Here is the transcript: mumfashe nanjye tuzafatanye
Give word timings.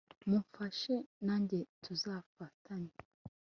mumfashe 0.29 0.95
nanjye 1.25 1.57
tuzafatanye 1.83 2.93